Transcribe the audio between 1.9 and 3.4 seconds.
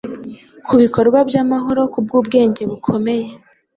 kubwubwenge bukomeye,